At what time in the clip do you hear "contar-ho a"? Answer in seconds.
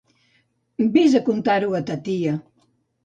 1.27-1.83